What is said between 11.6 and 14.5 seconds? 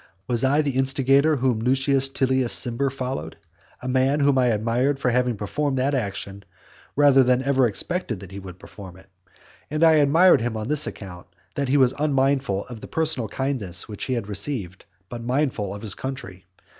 he was unmindful of the personal kindnesses which he had